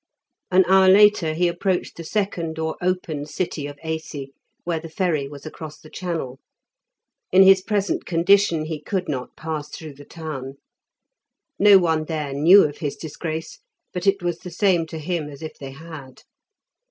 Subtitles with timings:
[0.49, 5.27] An hour later he approached the second or open city of Aisi, where the ferry
[5.27, 6.39] was across the channel.
[7.31, 10.55] In his present condition he could not pass through the town.
[11.59, 13.59] No one there knew of his disgrace,
[13.93, 16.23] but it was the same to him as if they had.